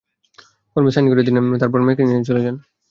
ফর্মে 0.71 0.91
সাইন 0.93 1.05
করে 1.11 1.21
দিন, 1.27 1.37
তারপর 1.61 1.79
মেয়েকে 1.85 2.03
নিয়ে 2.03 2.27
চলে 2.29 2.41
যান। 2.45 2.55